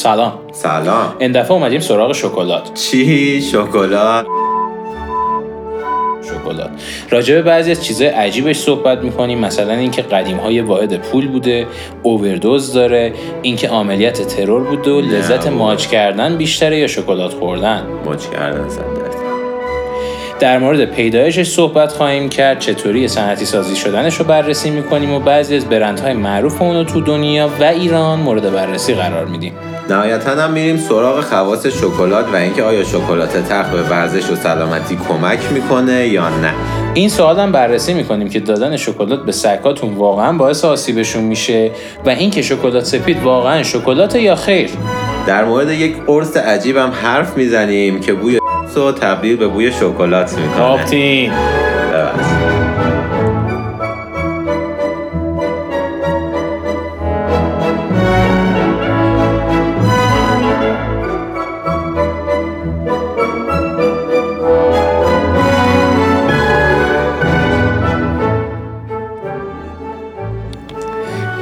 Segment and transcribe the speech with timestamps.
[0.00, 0.32] سلام.
[0.52, 1.14] سلام.
[1.18, 2.74] این دفعه اومدیم سراغ شکلات.
[2.74, 4.26] چی؟ شکلات؟
[6.22, 6.70] شکلات.
[7.10, 11.66] راجع به بعضی از چیزهای عجیبش صحبت می‌کنیم مثلا اینکه قدیم های واحد پول بوده
[12.02, 15.46] اووردوز داره اینکه عملیات ترور بوده و لذت.
[15.46, 19.19] ماچ کردن بیشتره یا شکلات خوردن؟ مچ کردن صد
[20.40, 22.58] در مورد پیدایشش صحبت خواهیم کرد.
[22.58, 27.00] چطوری صنعتی سازی شدنش رو بررسی می‌کنیم و بعضی از برندهای معروف اون رو تو
[27.00, 29.52] دنیا و ایران مورد بررسی قرار میدیم.
[29.90, 34.98] نهایتا هم میریم سراغ خواص شکلات و اینکه آیا شکلات تلخ به ورزش و سلامتی
[35.08, 36.52] کمک می‌کنه یا نه.
[36.94, 41.70] این سوال هم بررسی می‌کنیم که دادن شکلات به سگاتون واقعا باعث آسیبشون میشه
[42.06, 44.70] و اینکه شکلات سفید واقعا شکلات یا خیر.
[45.26, 48.39] در مورد یک قرص عجیب هم حرف می‌زنیم که بوی
[48.76, 51.32] رو تبدیل به بوی شکلات می‌کنه ببخشید.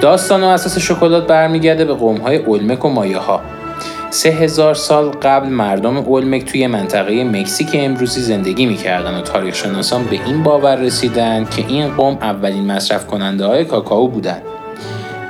[0.01, 3.41] داستان و اساس شکلات برمیگرده به قومهای اولمک و مایه ها
[4.11, 10.05] سه هزار سال قبل مردم اولمک توی منطقه مکزیک امروزی زندگی می‌کردن و تاریخ شناسان
[10.05, 14.43] به این باور رسیدن که این قوم اولین مصرف کننده های کاکائو بودند.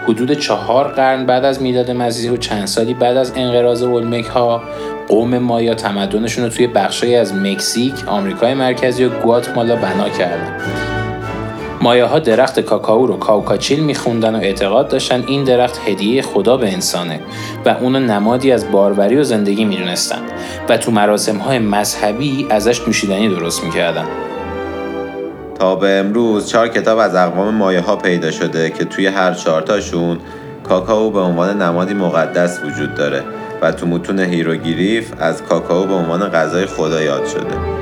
[0.05, 4.63] حدود چهار قرن بعد از میلاد مسیح و چند سالی بعد از انقراض اولمک ها
[5.09, 10.98] قوم مایا تمدنشون رو توی بخشی از مکزیک، آمریکای مرکزی و گواتمالا بنا کردن.
[11.81, 17.21] مایاها درخت کاکائو رو کاوکاچیل میخوندن و اعتقاد داشتن این درخت هدیه خدا به انسانه
[17.67, 20.21] و اونو نمادی از باروری و زندگی می‌دونستن
[20.69, 24.05] و تو مراسم های مذهبی ازش نوشیدنی درست می‌کردن.
[25.59, 30.19] تا به امروز چهار کتاب از اقوام مایاها پیدا شده که توی هر چهارتاشون
[30.69, 33.23] کاکائو به عنوان نمادی مقدس وجود داره
[33.63, 37.79] و تو متون هیروگلیف از کاکائو به عنوان غذای خدا یاد شده.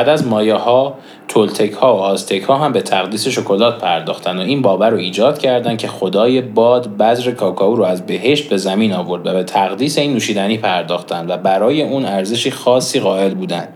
[0.00, 4.62] بعد از مایاها تولتک ها و آزتک ها هم به تقدیس شکلات پرداختن و این
[4.62, 9.26] باور رو ایجاد کردن که خدای باد بذر کاکائو رو از بهشت به زمین آورد
[9.26, 13.68] و به تقدیس این نوشیدنی پرداختن و برای اون ارزشی خاصی قائل بودن.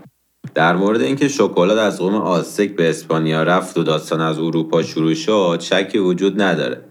[0.55, 5.13] در مورد اینکه شکلات از قوم آزتک به اسپانیا رفت و داستان از اروپا شروع
[5.13, 6.81] شد شکی وجود نداره.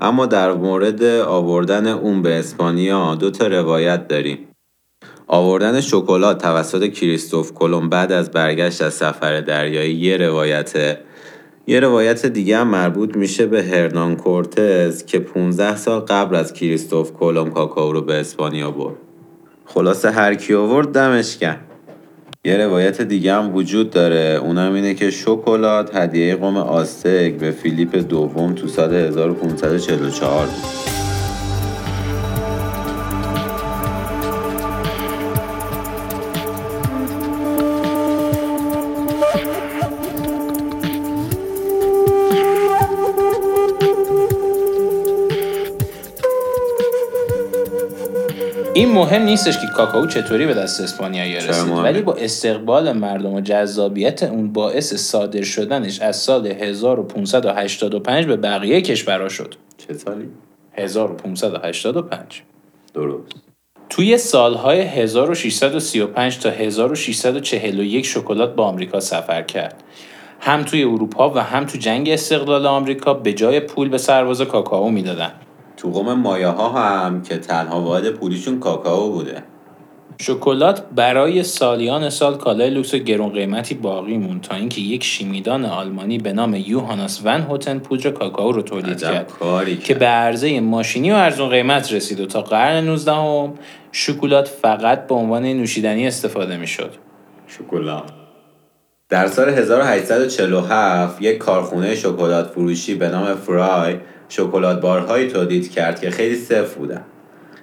[0.00, 4.47] اما در مورد آوردن اون به اسپانیا دو تا روایت داریم.
[5.28, 10.98] آوردن شکلات توسط کریستوف کلم بعد از برگشت از سفر دریایی یه روایته
[11.66, 17.12] یه روایت دیگه هم مربوط میشه به هرنان کورتز که 15 سال قبل از کریستوف
[17.12, 18.94] کلم کاکائو رو به اسپانیا برد.
[19.64, 21.60] خلاصه هر کی آورد دمش گرم.
[22.44, 24.40] یه روایت دیگه هم وجود داره.
[24.42, 31.07] اونم اینه که شکلات هدیه قوم آستک به فیلیپ دوم تو سال 1544 بود.
[48.88, 53.34] این مهم نیستش که کاکائو چطوری به دست اسپانیایی چرا رسید؟ ولی با استقبال مردم
[53.34, 60.28] و جذابیت اون باعث صادر شدنش از سال 1585 به بقیه کشورها شد چه سالی؟
[60.72, 62.42] 1585
[62.94, 63.32] درست
[63.90, 69.82] توی سالهای 1635 تا 1641 شکلات با آمریکا سفر کرد.
[70.40, 74.88] هم توی اروپا و هم تو جنگ استقلال آمریکا به جای پول به سرباز کاکائو
[74.88, 75.32] می‌دادن.
[75.78, 79.42] تو قوم مایه ها هم که تنها واحد پولیشون کاکائو بوده.
[80.20, 85.64] شکلات برای سالیان سال کالای لوکس و گرون قیمتی باقی موند تا اینکه یک شیمیدان
[85.64, 89.32] آلمانی به نام یوهاناس ون هوتن پودر کاکائو رو تولید کرد.
[89.84, 93.54] که به عرضه ماشینی و ارزون قیمت رسید و تا قرن 19 هم
[93.92, 96.90] شکلات فقط به عنوان نوشیدنی استفاده می‌شد.
[97.46, 98.04] شکلات.
[99.08, 103.96] در سال 1847 یک کارخونه شکلات فروشی به نام فرای
[104.28, 107.02] شکلات بارهایی تولید کرد که خیلی سفت بودن.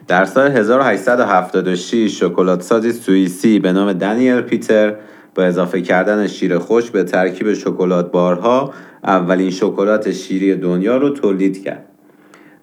[0.08, 4.96] در سال 1876 شکلات سازی سوئیسی به نام دانیل پیتر
[5.36, 8.74] با اضافه کردن شیر خشک به ترکیب شکلات بارها
[9.04, 11.86] اولین شکلات شیری دنیا رو تولید کرد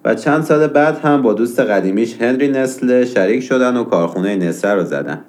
[0.05, 4.73] و چند سال بعد هم با دوست قدیمیش هنری نستله شریک شدن و کارخونه نستله
[4.73, 5.21] رو زدن.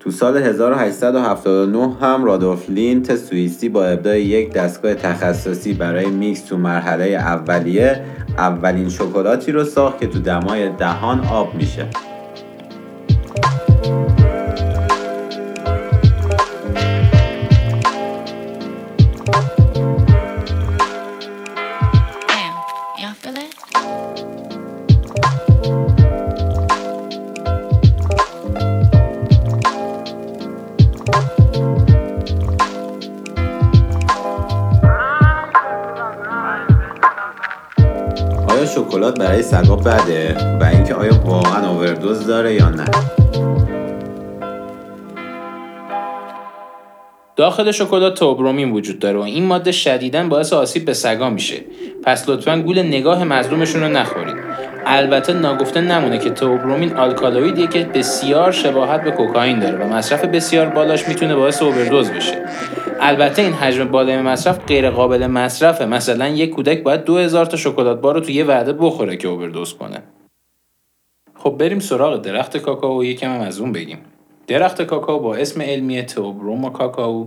[0.00, 6.56] تو سال 1879 هم رادولف لینت سوئیسی با ابداع یک دستگاه تخصصی برای میکس تو
[6.56, 8.04] مرحله اولیه
[8.38, 11.86] اولین شکلاتی رو ساخت که تو دمای دهان آب میشه.
[39.88, 42.84] بده و اینکه آیا واقعا اووردوز داره یا نه.
[47.36, 51.56] داخل شکلات توبرومین وجود داره و این ماده شدیدا باعث آسیب به سگا میشه.
[52.04, 54.36] پس لطفا گول نگاه مظلومشون رو نخورید.
[54.86, 60.66] البته ناگفته نمونه که توبرومین آلکالویدیه که بسیار شباهت به کوکائین داره و مصرف بسیار
[60.66, 62.36] بالاش می‌تونه باعث اووردوز بشه.
[63.00, 65.86] البته این حجم بالای مصرف غیر قابل مصرفه.
[65.86, 69.74] مثلا یک کودک باید 2000 تا شکلات بار رو تو یه وعده بخوره که اووردوز
[69.74, 70.02] کنه.
[71.34, 73.00] خب بریم سراغ درخت کاکائو.
[73.00, 73.98] و یکم هم از اون بگیم.
[74.46, 77.26] درخت کاکائو با اسم علمی توبروما کاکائو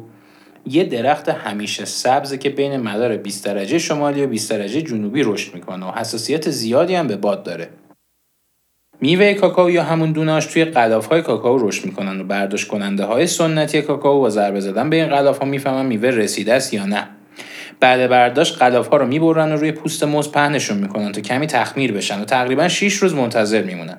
[0.65, 5.53] یه درخت همیشه سبزه که بین مدار 20 درجه شمالی و 20 درجه جنوبی رشد
[5.53, 7.69] می‌کنه و حساسیت زیادی هم به باد داره.
[9.03, 13.27] میوه کاکائو یا همون دوناش توی قلاف های کاکائو رشد می‌کنن و برداشت کننده های
[13.27, 17.07] سنتی کاکائو با ضربه زدن به این قلاف ها می‌فهمن میوه رسیده است یا نه.
[17.80, 21.92] بعد برداشت قلاف ها رو می‌برن و روی پوست موز پهنشون می‌کنن تا کمی تخمیر
[21.92, 23.98] بشن و تقریبا 6 روز منتظر میمونن.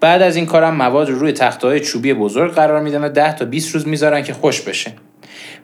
[0.00, 3.44] بعد از این کارم مواد رو روی تختهای چوبی بزرگ قرار میدن و 10 تا
[3.44, 4.92] 20 روز می‌ذارن که خوش بشه.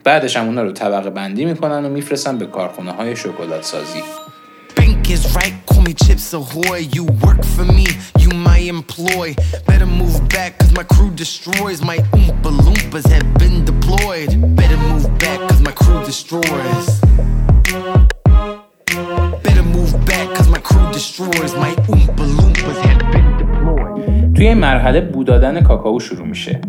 [0.05, 4.03] بعدش هم اونا رو طبقه بندی می‌کنن و میفرستن به کارخونه های شکلات سازی
[5.04, 6.80] Pink is right, call me Chips Ahoy.
[6.96, 7.86] You work for me,
[8.18, 9.36] you my employ.
[9.68, 11.81] Better move back, cause my crew destroys.
[11.81, 14.31] My Oompa Loompas have been deployed.
[14.56, 16.88] Better move back, cause my crew destroys.
[19.46, 21.51] Better move back, cause my crew destroys.
[21.66, 24.36] My Oompa Loompas have been deployed.
[24.36, 26.62] توی این مرحله بو دادن کاکائو شروع میشه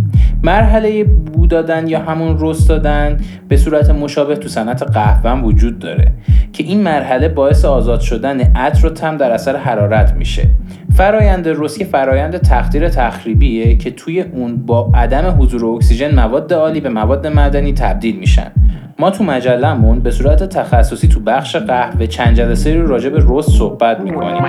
[0.46, 6.12] مرحله بو دادن یا همون رست دادن به صورت مشابه تو صنعت قهوه وجود داره
[6.54, 10.50] که این مرحله باعث آزاد شدن عطر و تم در اثر حرارت میشه.
[10.98, 16.82] فرایند رست یه فرایند تخدیر تخریبیه که توی اون با عدم حضور اکسیژن مواد عالی
[16.82, 18.52] به مواد معدنی تبدیل میشن.
[19.00, 23.50] ما تو مجلمون به صورت تخصصی تو بخش قهوه چند جلسه رو راجع به رست
[23.50, 24.44] صحبت می‌کنیم.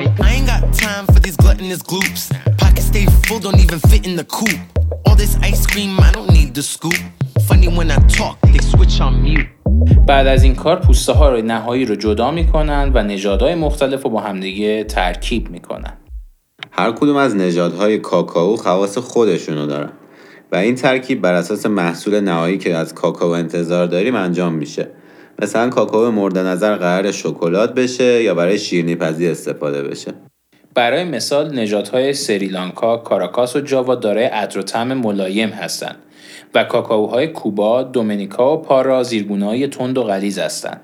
[5.07, 6.99] All this ice cream, I don't need the scoop.
[7.49, 9.47] Funny when I talk, they switch on mute.
[10.07, 14.11] بعد از این کار پوسته ها رو نهایی رو جدا می‌کنن و نژادهای مختلف رو
[14.11, 15.93] با همدیگه ترکیب می‌کنن
[16.73, 19.93] هر کدوم از نژادهای کاکائو خواص خودشونو دارن
[20.53, 24.89] و این ترکیب بر اساس محصول نهایی که از کاکائو انتظار داریم انجام میشه
[25.43, 30.15] مثلا کاکائو مورد نظر قرار شکلات بشه یا برای شیرینی پزی استفاده بشه
[30.77, 35.97] برای مثال نژادهای سریلانکا، کاراکاس و جاوا دارای عطر و طعم ملایم هستند
[36.55, 40.81] و کاکائوهای کوبا، دومینیکا و پارا زیرگونه‌های تند و غلیظ هستند.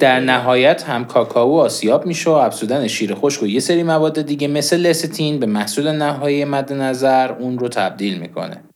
[0.00, 4.48] در نهایت هم کاکائو آسیاب میشه و افزودن شیر خشک و یه سری مواد دیگه
[4.48, 8.67] مثل لستین به محصول نهایی مد نظر اون رو تبدیل می‌کنه.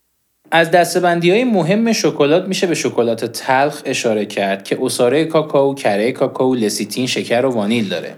[0.55, 6.13] از دستبندی های مهم شکلات میشه به شکلات تلخ اشاره کرد که اساره کاکائو، کره
[6.13, 8.15] کاکائو، لسیتین، شکر و وانیل داره.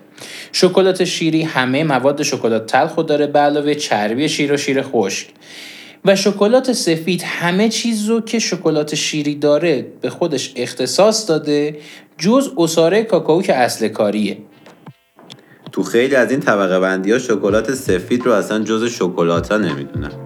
[0.52, 5.26] شکلات شیری همه مواد شکلات تلخ داره به علاوه چربی شیر و شیر خشک.
[6.04, 11.76] و شکلات سفید همه چیز رو که شکلات شیری داره به خودش اختصاص داده
[12.18, 14.38] جز اساره کاکائو که اصل کاریه.
[15.72, 20.23] تو خیلی از این طبقه بندی ها شکلات سفید رو اصلا جز شکلات ها نمی‌دونن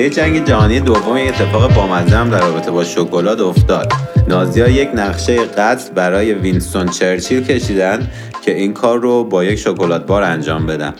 [0.00, 3.92] طی جنگ جهانی دوم یک اتفاق بامزه هم در رابطه با شکلات افتاد.
[4.28, 8.10] نازی‌ها یک نقشه قتل برای وینستون چرچیل کشیدن
[8.42, 10.94] که این کار رو با یک شکلات بار انجام بدن.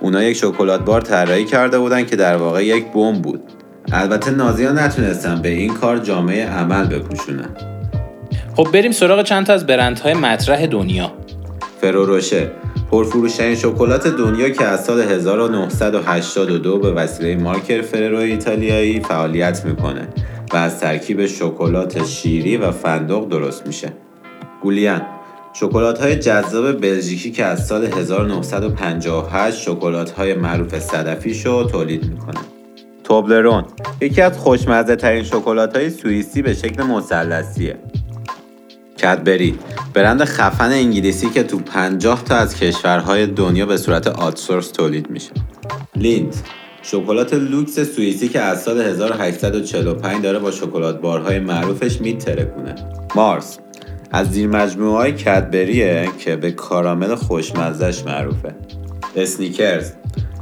[0.00, 3.40] اونا یک شکلات بار طراحی کرده بودن که در واقع یک بمب بود.
[3.92, 7.48] البته نازی‌ها نتونستن به این کار جامعه عمل بپوشونن.
[8.56, 11.12] خب بریم سراغ چند تا از برندهای مطرح دنیا.
[11.80, 12.50] فروروشه.
[12.90, 20.08] پرفروشترین شکلات دنیا که از سال 1982 به وسیله مارکر فررو ایتالیایی فعالیت می‌کنه
[20.52, 23.92] و از ترکیب شکلات شیری و فندق درست میشه.
[24.62, 25.02] گولیان
[25.52, 32.40] شکلات های جذاب بلژیکی که از سال 1958 شکلات های معروف صدفیش رو تولید می‌کنه.
[33.04, 33.64] توبلرون
[34.00, 37.76] یکی از خوشمزه ترین شکلات های سوئیسی به شکل مثلثیه.
[38.98, 39.58] کدبری
[39.96, 45.30] برند خفن انگلیسی که تو 50 تا از کشورهای دنیا به صورت آتسورس تولید میشه.
[45.94, 46.42] لینت
[46.82, 52.74] شکلات لوکس سوئیسی که از سال 1845 داره با شکلات بارهای معروفش میترکونه.
[53.14, 53.58] مارس.
[54.10, 58.54] از زیر مجموعه های کدبریه که به کارامل خوشمزش معروفه.
[59.16, 59.92] اسنیکرز.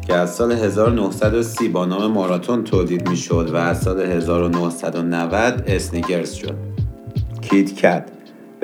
[0.07, 6.57] که از سال 1930 با نام ماراتون تولید می‌شد و از سال 1990 اسنیکرز شد.
[7.41, 8.14] کیت کت.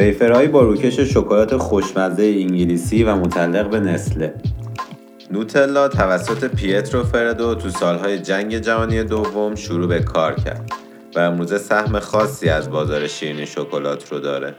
[0.00, 4.35] ویفرهایی با روکش شکلات خوشمزه انگلیسی و متعلق به نستله.
[5.30, 10.73] نوتلا توسط پیترو فردو تو سالهای جنگ جهانی دوم شروع به کار کرد
[11.16, 14.54] و امروزه سهم خاصی از بازار شیرینی شکلات رو داره.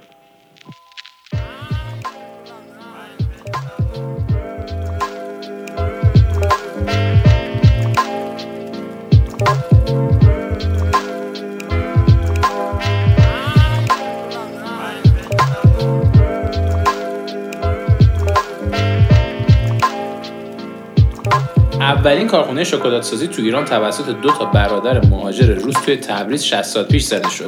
[22.31, 26.83] کارخونه شکلات سازی تو ایران توسط دو تا برادر مهاجر روس توی تبریز 60 سال
[26.83, 27.45] پیش زده شد.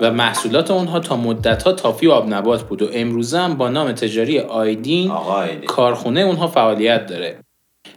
[0.00, 3.92] و محصولات اونها تا مدتها تافی و آب نبات بود و امروزه هم با نام
[3.92, 5.66] تجاری آیدین ایدی.
[5.66, 7.38] کارخونه اونها فعالیت داره.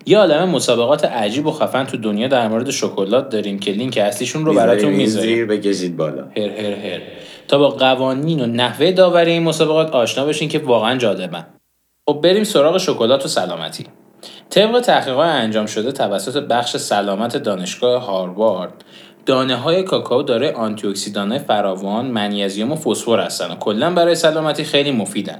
[0.06, 4.46] یه عالم مسابقات عجیب و خفن تو دنیا در مورد شکلات داریم که لینک اصلیشون
[4.46, 5.00] رو براتون می‌ذاریم.
[5.00, 5.36] این می‌ذاریم.
[5.36, 6.24] زیر بکشید بالا.
[6.38, 7.02] هر هر هر.
[7.48, 11.46] تا با قوانین و نحوه داوری این مسابقات آشنا بشین که واقعا جالبن.
[12.06, 13.86] خب بریم سراغ شکلات و سلامتی.
[14.50, 18.74] طبق تحقیقات انجام شده توسط بخش سلامت دانشگاه هاروارد
[19.26, 24.64] دانه های کاکائو داره آنتی اکسیدان فراوان منیزیم و فسفر هستن و کلا برای سلامتی
[24.64, 25.40] خیلی مفیدن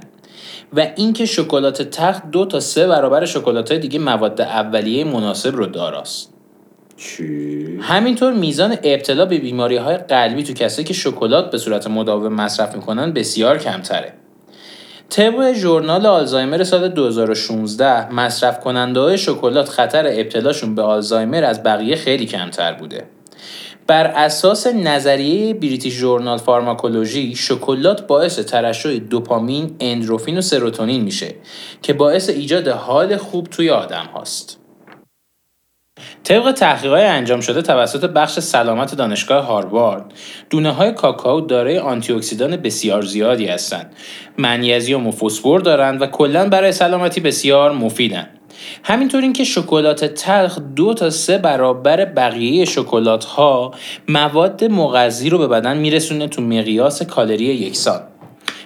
[0.72, 6.34] و اینکه شکلات تخت دو تا سه برابر شکلات دیگه مواد اولیه مناسب رو داراست
[6.96, 12.32] چی؟ همینطور میزان ابتلا به بیماری های قلبی تو کسایی که شکلات به صورت مداوم
[12.32, 14.12] مصرف می‌کنن بسیار کمتره.
[15.10, 21.96] طبق ژورنال آلزایمر سال 2016 مصرف کننده های شکلات خطر ابتلاشون به آلزایمر از بقیه
[21.96, 23.04] خیلی کمتر بوده.
[23.86, 31.34] بر اساس نظریه بریتیش ژورنال فارماکولوژی شکلات باعث ترشح دوپامین، اندروفین و سروتونین میشه
[31.82, 34.59] که باعث ایجاد حال خوب توی آدم هاست.
[36.24, 40.12] طبق تحقیقات انجام شده توسط بخش سلامت دانشگاه هاروارد
[40.50, 43.92] دونه های کاکائو دارای آنتی اکسیدان بسیار زیادی هستند.
[44.38, 48.26] منیزیم و فسفر دارند و کلا برای سلامتی بسیار مفیدن
[48.82, 53.70] همینطور اینکه شکلات تلخ دو تا سه برابر بقیه شکلات ها
[54.08, 58.00] مواد مغذی رو به بدن میرسونه تو مقیاس کالری یکسان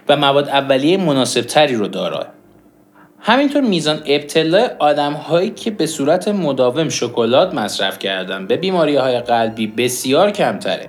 [0.09, 2.27] و مواد اولیه مناسب تری رو داره
[3.27, 9.21] همینطور میزان ابتلا آدم هایی که به صورت مداوم شکلات مصرف کردن به بیماری های
[9.21, 10.89] قلبی بسیار کمتره.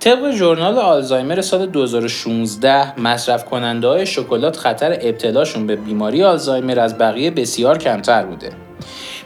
[0.00, 6.98] طبق ژورنال آلزایمر سال 2016 مصرف کننده های شکلات خطر ابتلاشون به بیماری آلزایمر از
[6.98, 8.50] بقیه بسیار کمتر بوده.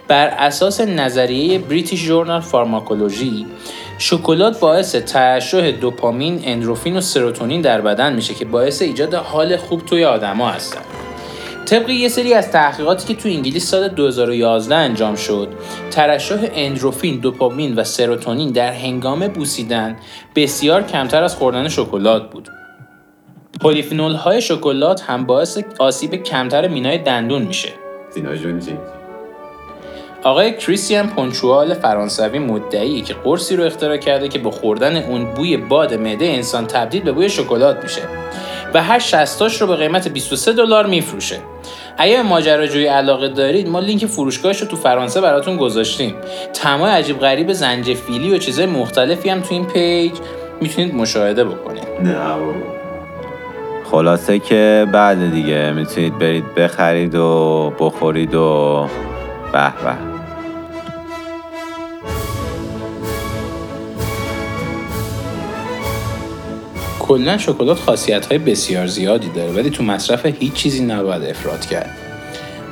[0.08, 3.46] بر اساس نظریه بریتیش ژورنال فارماکولوژی
[3.98, 9.86] شکلات باعث ترشح دوپامین، اندروفین و سروتونین در بدن میشه که باعث ایجاد حال خوب
[9.86, 10.82] توی آدما هستن.
[11.66, 15.48] طبق یه سری از تحقیقاتی که تو انگلیس سال 2011 انجام شد
[15.90, 19.96] ترشح اندروفین، دوپامین و سروتونین در هنگام بوسیدن
[20.36, 22.48] بسیار کمتر از خوردن شکلات بود.
[23.60, 27.68] پلیفنول های شکلات هم باعث آسیب کمتر مینای دندون میشه.
[30.22, 35.56] آقای کریستیان پونچوال فرانسوی مدعی که قرصی رو اختراع کرده که با خوردن اون بوی
[35.56, 38.02] باد معده انسان تبدیل به بوی شکلات میشه
[38.74, 41.38] و هر شستاش رو به قیمت 23 دلار میفروشه.
[41.98, 46.14] اگه به ماجراجویی علاقه دارید ما لینک فروشگاهش رو تو فرانسه براتون گذاشتیم.
[46.54, 50.12] تمام عجیب غریب زنجفیلی و چیزای مختلفی هم تو این پیج
[50.60, 51.84] می‌تونید مشاهده بکنید.
[52.02, 52.16] نه.
[53.90, 58.86] خلاصه که بعد دیگه می‌تونید برید بخرید و بخورید و
[59.52, 60.11] به به.
[67.02, 71.90] کلا شکلات خاصیت های بسیار زیادی داره ولی تو مصرف هیچ چیزی نباید افراط کرد.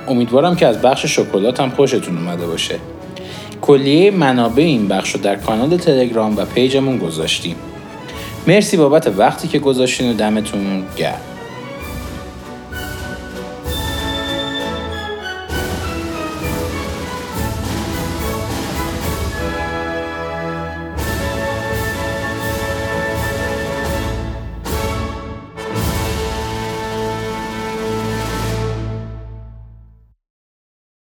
[0.08, 2.74] امیدوارم که از بخش شکلات هم خوشتون اومده باشه.
[3.60, 7.56] کلیه منابع این بخش رو در کانال تلگرام و پیجمون گذاشتیم.
[8.46, 11.20] مرسی بابت وقتی که گذاشتین و دمتون گرم.